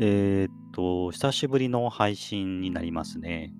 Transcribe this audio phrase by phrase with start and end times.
[0.00, 3.52] えーっと、久しぶりの配信になりますね。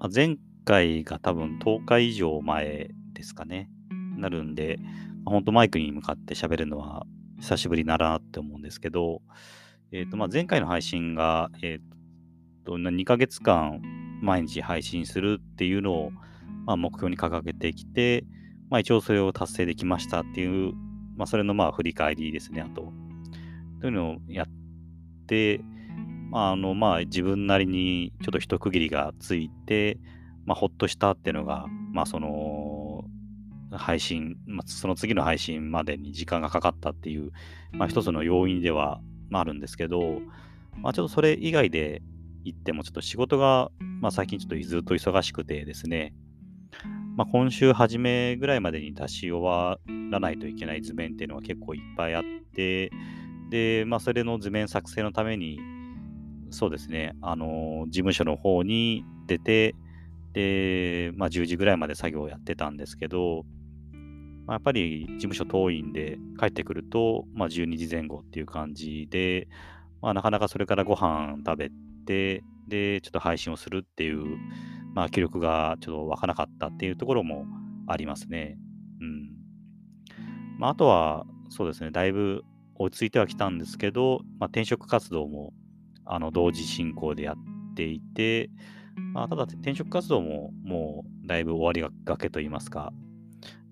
[0.00, 3.70] まあ、前回が多分10日以上前ですかね。
[4.16, 4.78] なるんで、
[5.24, 7.06] まあ、本当マイクに向かって喋るのは
[7.38, 9.22] 久しぶりだなって思うんですけど、
[9.92, 11.82] えーっと、まあ、前回の配信が、えーっ
[12.64, 13.80] と、2ヶ月間
[14.22, 16.10] 毎日配信するっていうのを、
[16.66, 18.24] まあ、目標に掲げてきて、
[18.70, 20.72] まあ、一応それを達成できましたっていう、
[21.16, 22.92] まあ、それのまあ振り返りですね、あと。
[23.80, 24.63] というのをやって、
[26.30, 29.98] まあ、あの、まあ、自分なりにちょっと一区切りがついて、
[30.44, 33.04] まあ、ほっとしたっていうのが、まあ、その、
[33.76, 37.32] 配信、まあ、その次の配信までに時間がかかったっていう、
[37.72, 39.00] まあ、一つの要因では、
[39.30, 40.20] まあ、あるんですけど、
[40.76, 42.02] まあ、ちょっとそれ以外で
[42.44, 46.14] 言っても、ちょっと仕事が、まあ、最近ちょっとずっと忙しくてですね、
[47.16, 49.78] まあ、今週初めぐらいまでに出し終わ
[50.10, 52.90] らないといけない図面っていうのは結構いっぱいあって、
[53.50, 55.58] で、まあ、それの図面作成のために、
[56.50, 59.74] そうですね、あの、事務所の方に出て、
[60.32, 63.44] で、まあ、10時ぐらいまで作業をやってたんですけど、
[64.46, 69.48] まあ、やっぱり事務所遠いんで、帰ってくると、まあ、12時前後っていう感じで、
[70.02, 71.70] まあ、なかなかそれからご飯食べ
[72.06, 74.24] て、で、ちょっと配信をするっていう、
[74.94, 77.46] まあ、記録がちょっと湧かなかったっていうところも
[77.86, 78.58] ありますね。
[79.00, 79.30] うん。
[80.58, 82.44] まあ、あとは、そうですね、だいぶ
[82.76, 85.52] 落ち着いてはきたんですけど、まあ、転職活動も
[86.04, 88.50] あの同時進行でやっていて、
[89.12, 92.92] まあ、ただ転職活動ももうだいぶ終わりがけといいますか、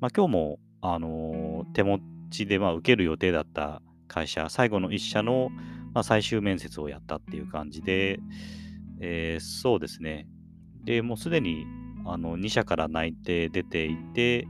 [0.00, 2.00] まあ、今日も、あの、手持
[2.31, 5.50] ちでまあ受ける予定だった会社、最後の1社の、
[5.94, 8.19] まあ、最終面接をやったっていう感じで、
[9.00, 10.27] えー、そうですね。
[10.84, 11.66] で、もうすでに
[12.05, 14.47] あの2社から内定出ていて、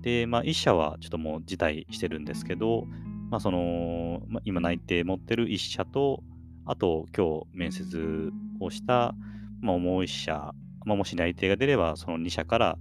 [0.00, 2.86] で、まあ、1社はちょっともう辞退してるんですけど、
[3.30, 6.22] まあ、その、まあ、今内定持ってる1社と、
[6.66, 9.14] あと今日面接をした、
[9.60, 10.54] まあ、もう1社、
[10.84, 12.78] まあ、もし内定が出ればその2社から、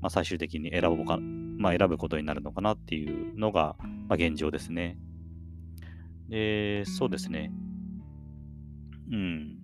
[0.00, 4.98] まあ、最終的に選ぶか、まあ、選ぶことになるのかなっていうのが、まあ、現状ですね。
[6.28, 7.52] で、そうですね。
[9.10, 9.58] うん。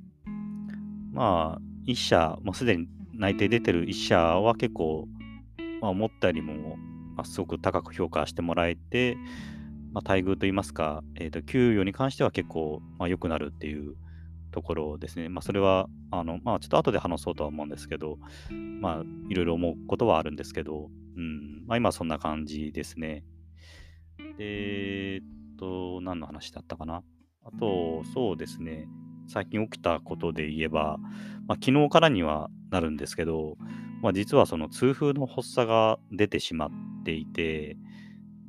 [1.13, 5.07] まあ、1社、もうすでに内定出てる1社は結構、
[5.81, 6.77] まあ、思ったよりも、
[7.17, 9.17] まあ、すごく高く評価してもらえて、
[9.93, 13.97] まあ、待遇といいますか、えーと、給与に関しては結構、まあ、良くなるっていう
[14.53, 15.29] ところですね。
[15.29, 18.19] まあ、それは、あの、まあ、ちょっと後で話そうとは思うんですけど、
[18.81, 23.25] まあ、いろいろ思うことはあるんですけど、うん、まあ、今はそんな感じですね。
[24.39, 27.03] えっと、何の話だったかな？
[27.45, 28.87] あと、そうですね、
[29.29, 30.99] 最近起きたことで言えば、
[31.47, 33.57] まあ、昨日からにはなるんですけど、
[34.03, 36.71] まあ、実はその痛風の発作が出てしまっ
[37.05, 37.77] ていて、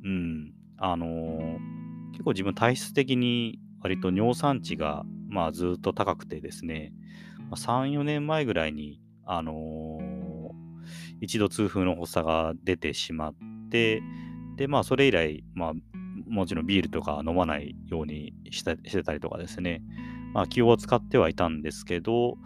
[0.04, 0.52] うん、
[0.84, 6.92] あのー、結構自分体質的に割と尿酸値が、まあ、ずっと高くてですね、
[7.38, 10.50] まあ、3、4年前ぐらいに、あのー、
[11.20, 13.34] 一度痛風の発作が出てしまっ
[13.70, 14.02] て、
[14.56, 15.72] で、まあ、それ以来、まあ、
[16.26, 19.82] もちろんビールとか飲まないようにしてしてたりとかですね、
[20.34, 22.38] まあ、気を使ってはいたんですけど、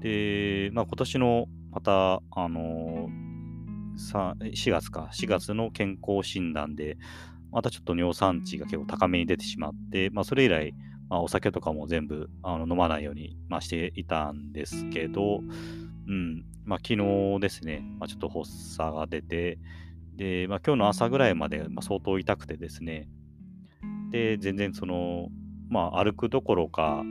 [0.00, 6.98] で、まあ、今年のまた、あのー、4月か、4月の健康診断で、
[7.52, 10.74] またちょっと尿酸値が結構高めに出てしまって、まあ、それ以来、
[11.08, 15.40] まあ、お酒とかも全部あの飲まないように、まあ、していたんですけど、
[16.06, 19.58] うん、まあ、昨日ですね、まあ、ちょっと発作が出て、
[20.16, 23.08] で、まあ、今日の朝ぐらいまで、まあ、相当痛くてですね、
[24.10, 25.28] で、全然その、
[25.68, 27.02] まあ、歩くどころか、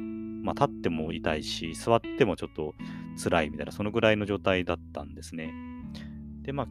[0.44, 2.74] まあ、立っても痛いし、座ってもちょっと
[3.22, 5.54] 辛いみたいな、そのぐらいの状態だったんですね。
[6.44, 6.68] で、まあ、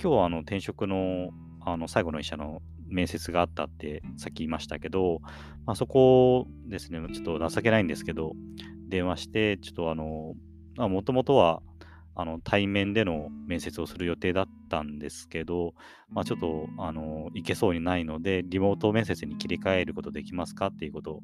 [0.00, 1.30] 今日はあの転職の
[1.64, 5.20] あの最後の医者の面接があったってさっき言いましたけど、
[5.66, 8.32] まあ、そこですね、ちょっと情けないんですけど、
[8.88, 10.34] 電話して、ちょっとあの、
[10.76, 11.62] もともとは
[12.14, 15.74] あの対面での面接をする予定だったんですけど、
[16.10, 21.20] まあ、ちょっとあの行けそうにないので、リモート面接に切り替えることできますかっていうことを、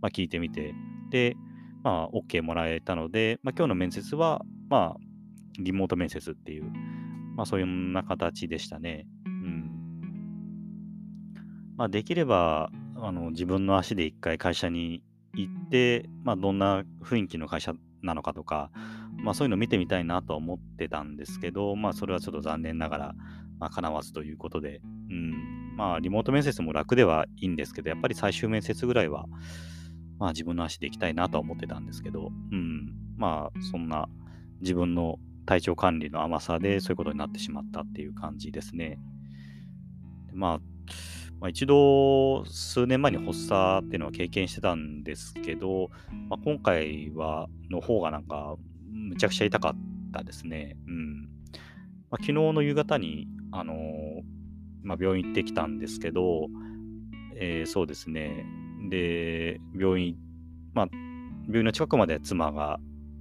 [0.00, 0.74] まあ、聞いてみて、
[1.10, 1.36] で、
[1.82, 5.00] まあ、OK もらえたので、まあ、今日の面接は、まあ、
[5.58, 6.64] リモート面接っていう、
[7.36, 9.06] まあ、そういうような形でしたね。
[11.80, 15.02] まあ、できればあの自分の足で一回会社に
[15.34, 17.72] 行って、まあ、どんな雰囲気の会社
[18.02, 18.70] なのかとか、
[19.16, 23.14] まあ、そういうのを見てみたいなとは思ってたんですけど、まあ、それはちょっと残念ながら、
[23.58, 29.24] まあ、叶わずということで、うん、まあ、リモート面接も楽ではいいんですけど、やっぱり最終面接ぐらいは、
[30.18, 34.06] まあ、自分の足で行きたいなとは思ってたんですけど、うん、まあ、そんな
[34.60, 35.16] 自分の
[35.46, 38.98] 体調管理の甘さでそういうことになってしまったっていう感じですね。
[40.34, 40.60] まあ
[41.40, 45.90] まあ、一度、数年前に発作っていうのは経験してたんですけど、
[46.28, 48.56] まあ、今回は、の方がなんか、
[48.92, 49.76] むちゃくちゃ痛かっ
[50.12, 50.76] たですね。
[50.86, 51.22] うん。
[52.10, 53.76] まあ、昨日の夕方に、あのー、
[54.82, 56.48] まあ、病院行ってきたんですけど、
[57.36, 58.44] えー、そうですね。
[58.90, 60.16] で、病院、
[60.74, 60.88] まあ、
[61.46, 62.78] 病院の近くまで妻が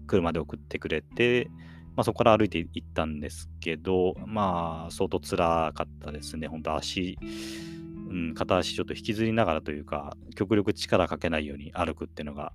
[0.08, 1.50] 車で送ってくれて、
[1.96, 6.48] まあ、そこから歩いて行ったんですけど、まあ、相当辛かったですね。
[6.48, 7.18] 本当足、
[8.10, 12.54] うん、片足ちょっと引きずりながらというか、極力力かけないように歩くっていうのが、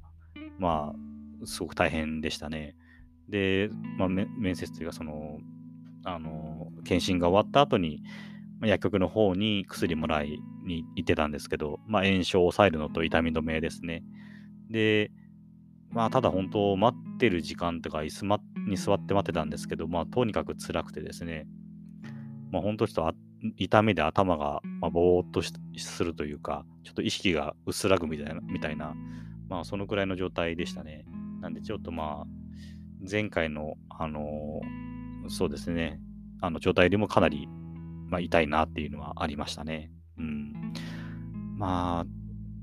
[0.58, 2.74] まあ、すごく大変でしたね。
[3.28, 5.38] で、まあ、面接というか、その、
[6.04, 8.02] あの、検診が終わった後に、
[8.62, 14.02] 薬局の方に薬もらいに行ってたんですけど、まあ、炎症を抑えるのと痛み止めですね。
[14.70, 15.10] で、
[15.90, 21.46] まあ、ただ本当、待ってる時間とか、椅子に座って待ってたんですけど、まあ、とにかく辛くてですね、
[22.50, 23.18] まあ、本当ちょっと
[23.56, 28.94] 痛みで頭が、まあ、ぼーっとするというか、ちょっと意識が薄らぐみたいな、みたいな、
[29.48, 31.04] まあ、そのくらいの状態でしたね。
[31.40, 32.26] なんで、ちょっとまあ、
[33.08, 36.00] 前回の、あのー、そうですね、
[36.40, 37.48] あの状態よりもかなり、
[38.08, 39.90] まあ、痛いなっていうのはありましたね。
[40.18, 40.72] うん。
[41.56, 42.06] まあ、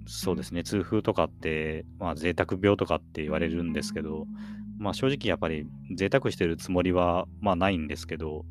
[0.07, 4.25] そうですね、痛風とかって、まあ、贅沢病とかって言われるんですけど、
[4.80, 8.45] まあ、正直やっぱり贅沢してるつもりは、まあ、ないんですけど、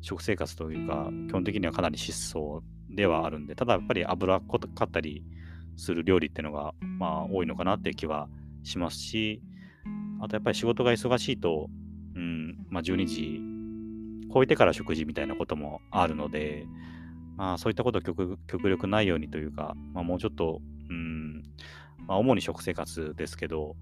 [0.00, 5.24] 食生活というか、基本的にはかなり質素ではあるんで、ただやっぱり脂っこかったり
[5.76, 8.28] する料理っていうのが、まあ、多いのかなっていう気は
[8.62, 9.42] しますし、
[10.20, 11.68] あとやっぱり仕事が忙しいと、
[12.14, 13.40] うん、まあ、12時
[14.32, 16.66] 超えてから食事みたいなこともあるので、
[17.36, 21.42] まあ、そういったことを極力ないようにというか、まあ、もうちょっと、うん、
[22.06, 23.76] まあ、主に食生活ですけど、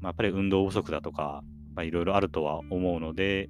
[0.00, 1.42] まあ、やっぱり運動不足だとか、
[1.82, 3.48] いろいろあるとは思うので、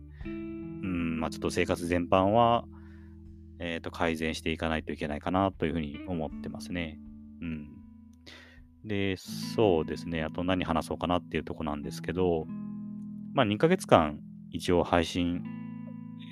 [1.17, 2.65] まあ、ちょっと生活全般は、
[3.59, 6.99] えー、と改善していかないといけないかなというふうに思ってますね。
[7.41, 7.69] うん、
[8.85, 12.47] で、そうですね、あと何話そうかなっていうとこなんですけど、
[13.35, 14.21] まあ、2ヶ月間
[14.51, 15.43] 一応配信、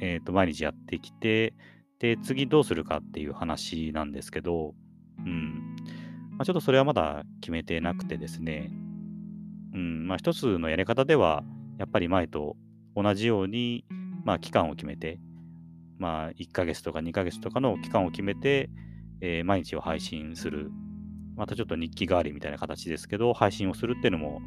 [0.01, 1.55] えー、と毎日やってきて、
[1.99, 4.75] で、次どうするかっていう話なんですけど、
[5.19, 5.77] うん。
[6.33, 8.71] まあ、ちょっとそれはまだ決めてなくてですね、
[9.73, 11.45] うん、まあ一つのやり方では、
[11.79, 12.57] やっぱり前と
[12.95, 13.85] 同じように、
[14.25, 15.21] まあ期間を決めて、
[15.99, 18.71] まあ1ヶ月とか2ヶ月とかの期間を決めて、
[19.21, 20.71] えー、毎日を配信する。
[21.37, 24.41] またちょっと日記代わりみたいな形ですけど、配信をするっていうのも、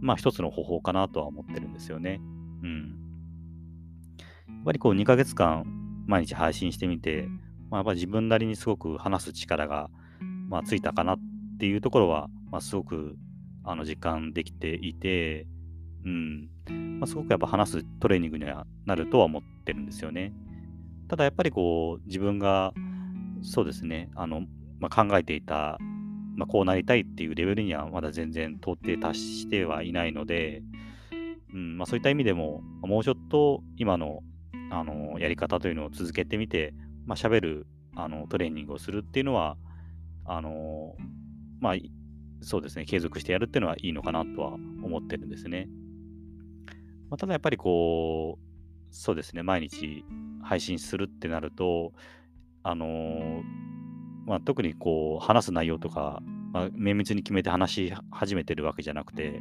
[0.00, 2.20] まあ一つの方法かなとは思ってるんですよね。
[2.62, 2.94] うん。
[4.48, 5.64] やっぱりこう2ヶ月間
[6.06, 7.28] 毎日配信してみて、
[7.70, 9.90] まあ、やっぱ自分なりにすごく話す力が、
[10.48, 11.18] まあ、ついたかなっ
[11.58, 13.16] ていうところは、まあ、すごく
[13.64, 15.46] あの実感できていて、
[16.04, 20.32] うんまあ、すごくやっぱ話すトレーニングにはなるとは思ってるんですよね。
[21.08, 22.72] ただやっぱりこう自分が
[23.42, 24.42] そうですねあの、
[24.78, 25.78] まあ、考えていた、
[26.36, 30.62] まあ、こうなりたいっていうレベルにはまだ全然到底達してはいないので、
[31.54, 34.20] うんまあ、そういった意味でももうちょっと今の
[34.70, 36.74] あのやり方というのを続けてみて、
[37.06, 37.66] まあ、喋る
[37.96, 39.56] あのトレーニングをするっていうのは、
[40.24, 40.94] あの
[41.60, 41.74] まあ、
[42.42, 45.68] そうですね、継続してやるっていうのはいいのかなとは思ってるんですね。
[47.10, 48.48] まあ、ただやっぱりこう、
[48.90, 50.04] そうですね、毎日
[50.42, 51.92] 配信するってなると、
[52.62, 53.42] あの
[54.26, 56.20] まあ、特にこう話す内容とか、
[56.52, 59.40] まあ、綿密に決めて話し始めてるわけじゃなくて、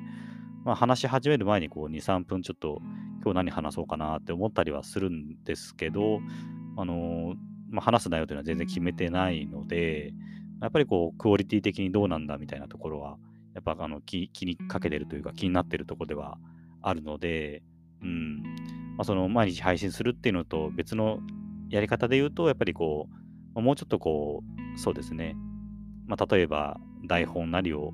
[0.63, 2.79] まあ、話し始める前にこう2、3分ちょっと
[3.23, 6.19] 今日何話そうかなって思ったりはするんですけど、
[6.77, 7.35] あの
[7.69, 10.13] まあ、話す内容というのは全然決めてないので、
[10.61, 13.17] やっぱりこう、クオリティ的にどうなんだみたいなところは、
[13.53, 16.37] やっぱあの気気にかけてるというか気になってるところでは
[16.87, 17.63] あるので、
[18.01, 18.43] うん、
[18.97, 21.19] まあ、その毎日配信するっていうのと別の
[21.69, 23.09] やり方で言うと、やっぱりこ
[23.55, 24.43] う、もうちょっとこ
[24.75, 25.35] う、そうですね、
[26.05, 27.91] まあ、例えば台本なりを、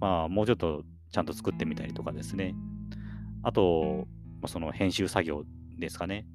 [0.00, 2.54] まあ、もうちょっとちゃんと作ってみたりとかですね。
[3.42, 4.06] あと、
[4.40, 5.44] まあ、その編集作業
[5.78, 6.26] ですかね。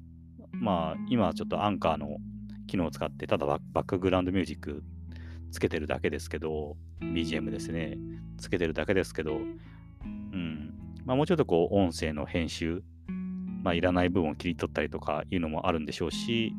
[0.52, 2.18] まあ、今ちょっとアンカーの
[2.66, 4.82] 機能を使って、ただバックグラウンドミュージック
[5.52, 7.96] つけてるだけですけど、BGM ですね。
[8.38, 9.38] つけてるだけですけど、
[11.04, 12.82] まあ、もうちょっとこう、音声の編集、
[13.62, 16.52] まあ、いらない部分を切り取ったりとかいうのもあるんでしょうし、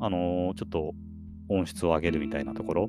[0.00, 0.92] あのー、ちょっと
[1.48, 2.88] 音質を上げるみたいなところ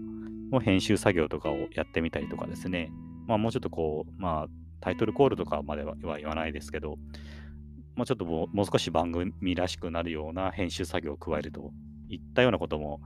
[0.52, 2.92] の編集作業とかをやってみたりとかですね。
[3.28, 4.48] まあ、もうちょっとこう、まあ、
[4.82, 6.98] タイトルコールとかまでは言わないですけど、
[7.96, 11.72] まあ、ちょっともう少し番組らしくなるような編集作業を加えると
[12.10, 13.02] いったようなことも、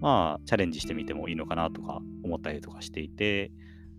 [0.00, 3.52] まあ、チャレンジしてみてもいいのかなとか思ったりとかしていて、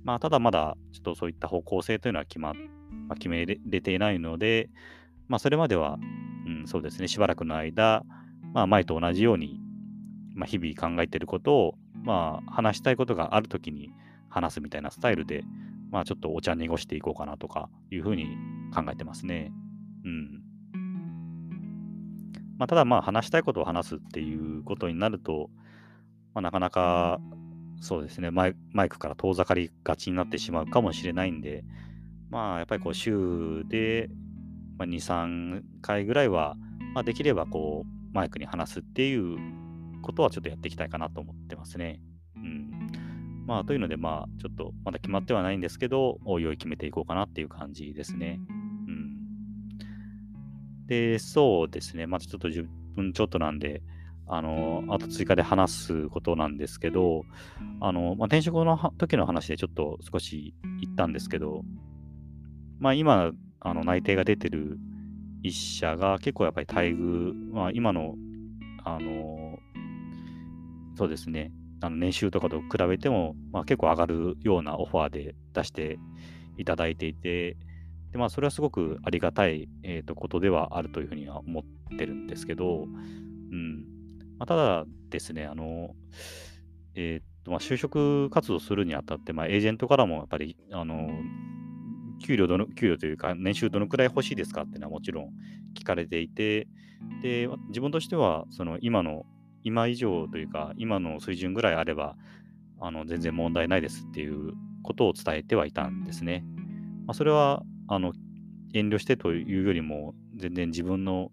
[0.03, 2.53] まあ、ただまだちょっとそういった方向性というのは決まっ、
[3.07, 4.69] まあ、決めれていないので、
[5.27, 5.99] まあ、それまでは、
[6.45, 8.03] うん、そうですね、しばらくの間、
[8.53, 9.59] まあ、前と同じように、
[10.35, 13.91] まあ、日々考えていることを、まあ、話したいことがあるときに
[14.29, 15.43] 話すみたいなスタイルで、
[15.91, 18.25] まあ、ちょっとお茶濁していこうかなとかいうふうに
[18.73, 19.51] 考えてますね。
[20.03, 20.41] うん。
[22.57, 25.49] まあ、ただ、まあ、話したいことを話すっていうことになると、
[26.33, 27.19] まあ、なかなか、
[27.79, 31.63] そうですねマイ、マイクから遠ざかりがちになってしまうかもしれないんで、
[32.33, 34.09] まあ、やっぱりこう、週で、
[34.79, 36.55] まあ、2、3回ぐらいは、
[36.95, 39.37] まあ、できればこう、マイクに話すっていう
[40.01, 42.01] ことはちょっとやっていきたいかなと思ってますね。
[42.35, 42.91] うん。
[43.45, 48.39] まあ、というので、まあ、ちょっとまだ決まってはないんですけど、おいおい決めていこうかなっていう感じですね。
[48.49, 49.17] うん。
[50.87, 52.07] で、そうですね。
[52.07, 53.83] またちょっと10分ちょっとなんで、
[54.25, 57.25] あの、あと追加で話すことなんですけど、
[57.79, 61.63] あの、まあ、転職の時の話でちょっと少し言ったんですけど、
[62.83, 64.77] まあ、今、あの内定が出てる
[65.41, 68.15] 一社が結構やっぱり待遇、まあ、今の、
[68.83, 69.57] あの、
[70.97, 75.97] そうですね、あの年収とかと比べても、まあ、結構上がるようなオファーで出して
[76.57, 77.55] いただいていて、
[78.11, 83.85] でまあ、それはすごくありがたい、えーと、ことではあるというふうには思ってるんですけど、うん。
[84.39, 85.95] まあ、ただですね、あの、
[86.95, 91.09] えーとまあ、就職活動するにあたって、まあ、エージェントからもやっぱり、あの、
[92.23, 95.29] 給料どの、給料というか、年収どのくらい欲しいですかっていうのはもちろん
[95.75, 96.67] 聞かれていて、
[97.21, 99.25] で、自分としては、その今の、
[99.63, 102.15] 今以上というか、今の水準ぐらいあれば、
[102.79, 106.43] あの全然問題ないですっていうことを伝えてはいたんですね。
[107.05, 108.11] まあ、それはあの
[108.73, 111.31] 遠慮してというよりも、全然自分の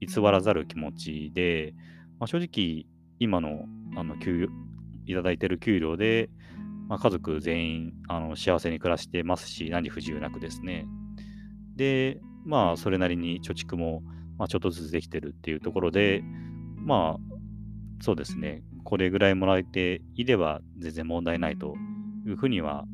[0.00, 1.74] 偽らざる気持ちで、
[2.18, 2.86] まあ、正直、
[3.18, 4.48] 今のあの給
[5.06, 6.30] いただいている給料で、
[6.92, 10.86] まあ、家族全員あの幸せに暮らしてますし、何不自由なくですね。
[11.74, 14.02] で、まあ、それなりに貯蓄も、
[14.36, 16.22] まあ、ちょっとずつできてるっていうところで、
[16.76, 21.76] まあ、そうですね、これぐらいもらえていれば全然問題ないと
[22.26, 22.84] いうふうには、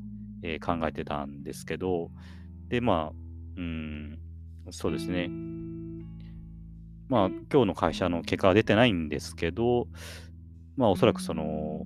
[0.44, 2.12] えー、考えてたんですけど、
[2.68, 3.12] で、まあ、
[3.56, 4.16] うん、
[4.70, 5.28] そうですね。
[7.08, 9.88] まあ、今日の会社の結果は出てないんですけど、
[10.76, 11.84] まあ、おそらくその、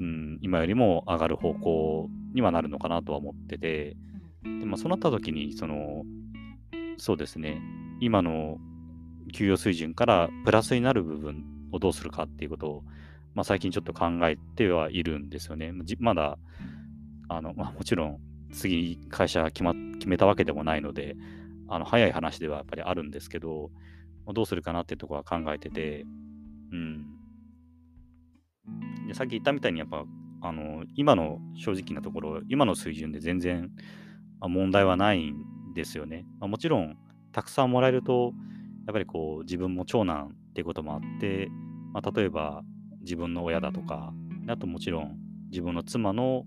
[0.00, 3.96] うん、今よりも上がる方向にはなるのかなとは思ってて、
[4.42, 6.04] でまあ、そうなった時に、その、
[6.96, 7.60] そうですね、
[8.00, 8.58] 今の
[9.32, 12.84] 給与水準からプラスになる部分をどうするかっていうことを、
[13.34, 15.72] まあ、最近ちょっと考えてはいるんですよね。
[15.98, 16.38] まだ、
[17.28, 18.18] あのまあ、もちろん
[18.52, 21.16] 次会社決,、ま、決めたわけでもないので、
[21.68, 23.70] あの早い話ではやっぱりあるんですけど、
[24.32, 26.06] どうするかなっていうところは考えてて、
[26.72, 27.06] うん。
[29.10, 30.04] でさっき言ったみたいに、やっぱ、
[30.40, 33.72] あの、今の正直なところ、今の水準で全然
[34.40, 36.24] 問題はないんですよね。
[36.38, 36.96] まあ、もちろん、
[37.32, 38.32] たくさんもらえると、
[38.86, 41.48] やっぱりこう、自分も長男っていうこともあって、
[41.92, 42.62] まあ、例えば
[43.00, 44.14] 自分の親だとか、
[44.46, 45.18] あともちろん
[45.50, 46.44] 自分の妻の、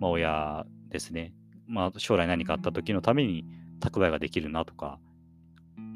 [0.00, 1.34] まあ、親ですね。
[1.66, 3.44] まあ、将来何かあった時のために
[3.80, 4.98] 蓄えができるなとか、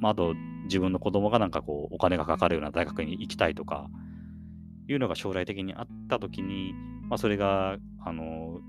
[0.01, 3.89] まあ、あと自分の子供がなんかこうお金がかかるような大学に行きたいとか
[4.89, 6.75] いうのが将来的にあった時に、
[7.09, 8.61] まあ、それがあの、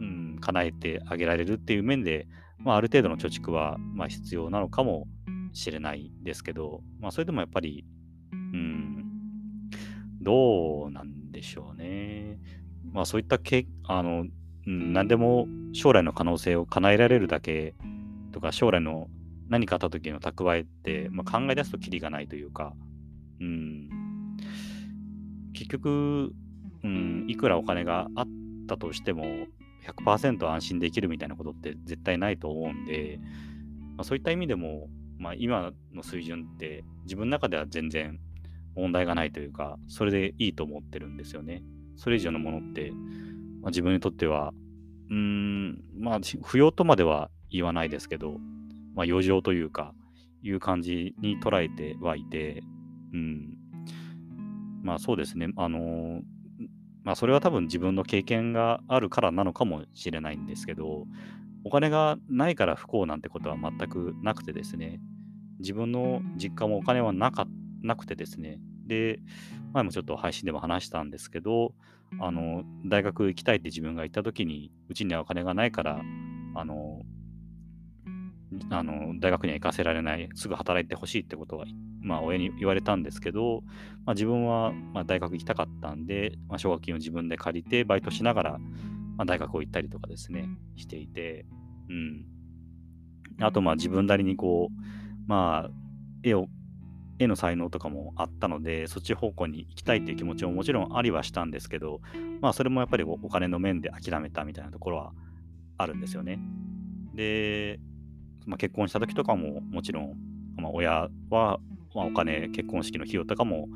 [0.00, 2.26] うん、叶えてあげられるっていう面で、
[2.58, 5.06] まあ、ある程度の貯蓄はまあ必要なのかも
[5.52, 7.84] しれないですけど、まあ、それでもやっぱり、
[8.32, 9.04] うん、
[10.20, 12.38] どうなんでしょうね。
[12.92, 14.26] まあそういったけあの
[14.66, 17.74] うん、何でも将来の可能性を叶えられるだけ
[18.32, 19.08] とか、将来の
[19.48, 22.74] 何かあった時の蓄えって、まあ、考え出すときりがないというか、
[23.40, 23.88] うん、
[25.54, 26.32] 結局、
[26.82, 28.26] うん、いくらお金があっ
[28.68, 29.24] たとしても、
[29.84, 33.18] 100%安心できるみたいなことって絶対ないと思うんで、
[33.96, 38.18] まあ、そういった意味でも、まあ、今の水準って自分の中では全然
[38.74, 41.62] 問題がないというか、それでいいと思ってるんですよね。
[41.96, 42.90] それ以上のものって、
[43.62, 44.52] まあ、自分にとっては、
[45.10, 48.38] うーん、まあ、不要とまでは言わないですけど、
[48.94, 49.94] まあ、余剰というか、
[50.42, 52.62] いう感じに捉えてはいて、
[53.12, 53.56] うん。
[54.84, 55.48] まあそうですね。
[55.56, 56.20] あの、
[57.02, 61.06] まあそれは多分自分の経験があるからなのかもしれないんですけど、
[61.64, 65.00] お金がないから不幸なんてことは全くなくてですね、
[65.58, 67.46] 自分の実家もお金はなか
[67.82, 69.18] なくてですね、で、
[69.72, 71.74] 前もちょっと配信でも話したんですけど、
[72.20, 76.02] あの、大学行きたいって自分が言った時に、うちにはお金がないから、
[76.54, 77.00] あの、
[78.70, 81.66] あの大学には行かせられない、すぐ働いてほしいってことは、
[82.00, 83.62] まあ、親に言われたんですけど、
[84.04, 88.58] まあ、自分は、ま、大学行きたかったんで、まあ、奨学金を自分で借りて、バイトしながら、
[89.16, 91.46] ま、大学を行ったりとかですね、していて、
[91.88, 92.24] うん。
[93.40, 94.82] あと、まあ、自分なりにこう、
[95.26, 95.70] まあ、
[96.22, 96.48] 絵を
[97.18, 102.00] 絵の才能とかもあったので、そっち方向に行きたいっていう気持ちももちろんありはしたんですけど、
[102.40, 105.12] まあそれもやっぱりお金の面で諦めたみたいなところは
[105.78, 106.40] あるんですよね。
[107.14, 107.78] で、
[108.46, 110.14] まあ、結婚した時とかももちろん、
[110.56, 111.60] まあ、親は、
[111.94, 113.68] まあ、お金、結婚式の費用とかも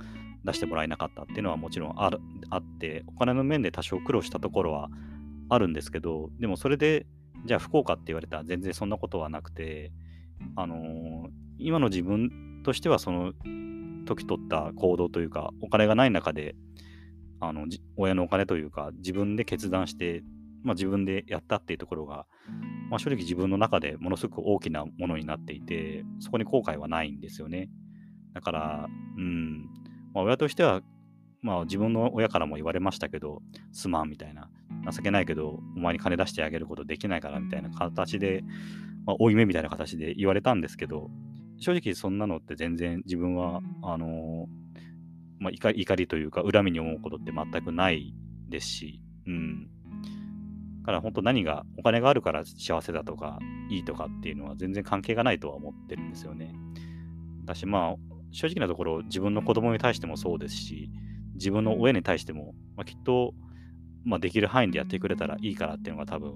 [0.45, 2.21] 出してもらえなかったっていうのはもちろんある
[2.51, 4.91] あって、お金の面で多少苦労したところは
[5.49, 7.07] あるんですけど、でもそれで、
[7.47, 9.93] じゃあ不幸かって言われたら全然そんなことはなくて、
[10.57, 13.33] あのー、今の自分としてはその
[14.07, 16.55] 時取った行動というか、お金がない中で、
[17.41, 20.23] あの親のお金というか、自分で決断して、
[20.69, 22.27] まあ、自分でやったっていうところが、
[22.91, 27.71] まあ、正直自分の中でものすごく大きなものになっていて、そこに後悔はないんですよね。
[28.35, 29.63] だから、うん、
[30.13, 30.83] まあ、親としては、
[31.41, 33.41] まあ、自分の親からも言われましたけど、
[33.73, 34.51] すまんみたいな、
[34.93, 38.45] 情けないけど、お前に金出してあげることできないからみたいな形で、
[39.07, 41.11] まあ、負い目みたいな形で言われたんですけど、
[41.57, 44.47] 正直そんなのって全然自分は、あの
[45.41, 48.15] まあ、怒りというか恨みに思うことって全くない
[48.49, 49.71] ですし、うん。
[50.89, 56.55] だから本当何が、お金があるから幸せだとか、いいとかっていうのは全然関係がないとは思ってるんですよね。
[57.45, 57.97] だしまあ、
[58.31, 60.91] 正直なところ自分の子供に対してもそうですし、
[61.35, 63.35] 自分の親に対しても、まあ、きっと、
[64.07, 66.31] まあ、できる範囲でやってくれたらいいからっていうのが多分、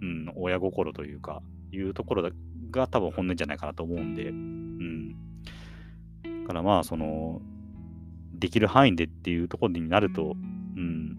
[0.00, 2.30] うん、親心というか、いうところ
[2.70, 5.10] が多分本音じゃないかなと思うんで、うん。
[5.10, 7.42] だからまあ、その、
[8.32, 10.36] できる範囲でっていうところになると、
[10.74, 11.18] うん、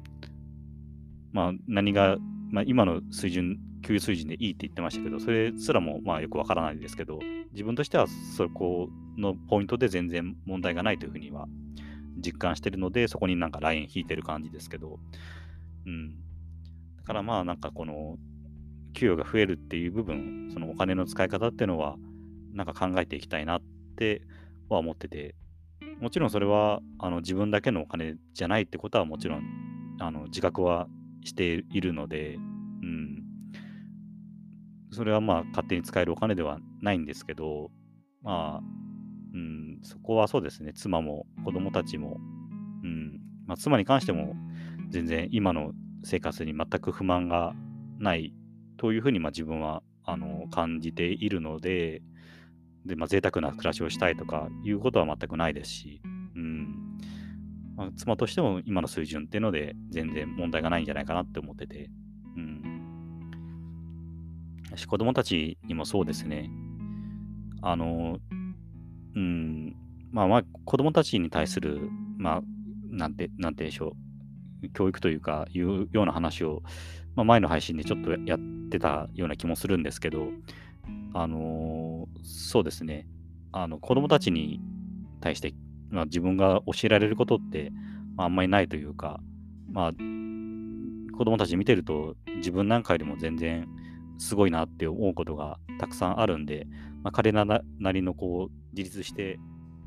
[1.31, 2.17] まあ、何が、
[2.51, 7.19] まあ、今の水準、給与水準でいいって言ってましたけど、それすらもまあよくわからないですけど、
[7.51, 11.47] 自分としてはそこのポイントで全然問題がないというふうには
[12.17, 14.99] 実感してるので、そこになんかライン引いてる感じですけど、
[15.85, 16.15] うん。
[16.97, 18.17] だからまあなんかこの
[18.93, 21.95] 給与が増えるっていう部分、そのお金の使い方っていうのは、
[22.53, 23.61] なんか考えていきたいなっ
[23.95, 24.23] て
[24.69, 25.35] は思ってて、
[25.99, 29.43] もちろんそれはあの自分だけのお金じゃないってことはもちろん
[29.99, 30.87] あの自覚は
[31.23, 32.39] しているので、う
[32.85, 33.23] ん、
[34.91, 37.71] それはまあ勝手に使えるお金ではないんですけど、
[38.21, 38.61] まあ、
[39.33, 42.17] うん、そこはそうですね、妻も子供たちも、
[42.83, 43.19] うん。
[43.45, 44.35] まあ、妻に関しても
[44.89, 45.71] 全然今の
[46.03, 47.53] 生活に全く不満が
[47.97, 48.33] ない
[48.77, 52.01] というふうにまあ自分はあの感じているので、
[52.85, 56.01] でまあ、贅沢な暮らしをしたいとかいうことは全くないですし、
[56.35, 56.78] うん。
[57.79, 61.89] まあ、妻としても今の水準っていうので全然問題がないんじゃないかなって思ってて、
[62.35, 62.83] うん。
[64.75, 66.49] し子供たちにもそうですね。
[67.61, 68.17] あの、
[69.15, 69.77] うん、
[70.11, 72.41] まあまあ子供たちに対する、まあ、
[72.89, 73.95] なんて、なんてでしょ
[74.61, 76.63] う、教育というか、いうような話を、
[77.15, 78.39] まあ、前の配信でちょっとやっ
[78.69, 80.27] てたような気もするんですけど、
[81.13, 83.07] あの、そうですね、
[83.53, 84.59] あの子供たちに
[85.21, 85.53] 対して、
[85.89, 87.71] まあ、自分が教えられることって、
[88.15, 89.19] まあ、あんまりないというか、
[89.71, 93.67] まあ、子供たち見てると自分なんかよりも全然
[94.17, 96.67] すごいなって思うことがたくさんあるんで、
[97.03, 99.39] まあ、彼らなりのこう自立して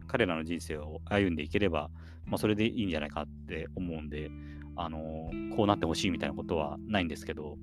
[0.07, 1.91] 彼らの人生を歩んでいければ、
[2.27, 4.31] まあ、それでいいんじゃないかって思うんで、
[4.77, 7.57] あのー、こうなってほしいみたいなことはないんですけど、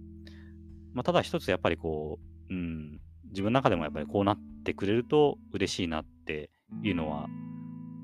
[0.94, 3.00] まあ、ただ一つやっぱりこう、うん、
[3.30, 6.50] 自分の中でもやっぱりこうなってくれると嬉しいなって
[6.84, 7.28] いうのは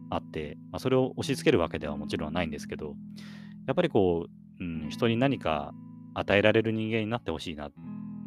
[0.09, 2.95] あって、まあ、それを押し付けるわけではもちろんないんですけど、
[3.67, 4.27] やっぱりこ
[4.59, 5.73] う、うん、人に何か
[6.13, 7.69] 与えられる人間になってほしいな、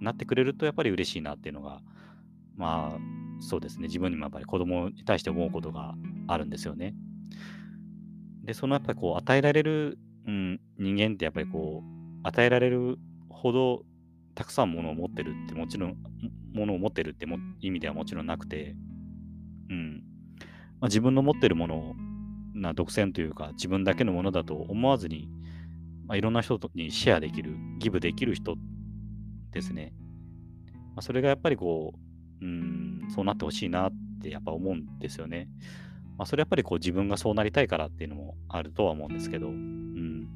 [0.00, 1.80] なってくれるとやっぱり嬉しいなっていうのが、
[2.56, 2.98] まあ、
[3.40, 5.94] そうですね、自分にもやっぱり子供に対して思うことが
[6.26, 6.94] あるんですよね。
[8.44, 13.84] で、そのやっぱりこう、与えられる、うん、人間ってやっぱりこう、与えられるほど
[14.38, 15.96] たくさんものを持ってるって、もちろん、
[16.54, 18.76] ものを持ってるっても意味ではもちろんなくて、
[19.68, 20.02] うん。
[20.80, 21.96] まあ、自分の持ってるもの
[22.54, 25.28] な独占というか、自分だけのものだと思わずに、
[26.06, 28.56] まあ、いろんな人にシェアできる、ギブできる人
[29.50, 29.92] ですね。
[30.94, 31.94] まあ、それがやっぱりこ
[32.40, 35.48] う、うん、そうなってほしいなってやっぱ思うんですよね。
[36.16, 40.28] まあ、それやっぱりこう自分がそうなりたいからっていうのもあるとは思うんですけど、うん。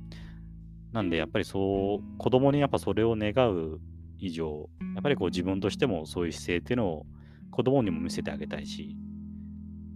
[0.92, 3.80] なんでやっぱりそう、子供にやっぱそれを願う
[4.18, 7.06] 以上、やっぱりこう自分としてもそういう姿勢っていうのを
[7.50, 8.96] 子供にも見せてあげたいし、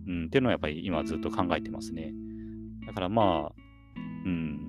[0.07, 2.13] うん、っていうのはやっぱり今ずっと考えてますね。
[2.87, 3.53] だからまあ、
[4.25, 4.61] うん、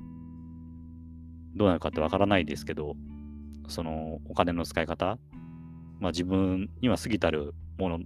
[1.55, 2.95] どうなるかってわからないですけど、
[3.67, 5.17] そのお金の使い方、
[5.99, 7.99] まあ自分には過ぎたるもの、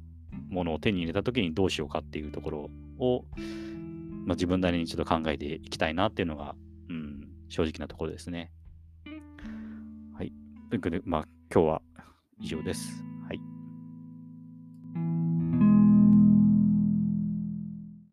[0.49, 3.25] ものを手に入れた時にどうしようかっていうところを、
[4.25, 6.55] まあ、自分なりにちょっと考えていきたいなっていうのが、
[6.89, 8.51] うん、正直なところですね。
[10.17, 10.31] はい。
[10.69, 11.81] ということで、まあ今日は
[12.39, 13.10] 以上です。